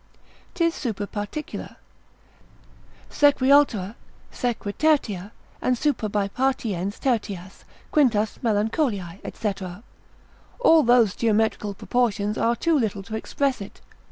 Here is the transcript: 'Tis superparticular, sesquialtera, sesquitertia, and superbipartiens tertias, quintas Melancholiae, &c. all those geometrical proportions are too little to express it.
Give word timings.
'Tis 0.55 0.73
superparticular, 0.73 1.75
sesquialtera, 3.11 3.93
sesquitertia, 4.33 5.29
and 5.61 5.75
superbipartiens 5.75 6.99
tertias, 6.99 7.65
quintas 7.93 8.39
Melancholiae, 8.41 9.19
&c. 9.35 9.53
all 10.59 10.81
those 10.81 11.15
geometrical 11.15 11.75
proportions 11.75 12.35
are 12.35 12.55
too 12.55 12.75
little 12.79 13.03
to 13.03 13.15
express 13.15 13.61
it. 13.61 13.79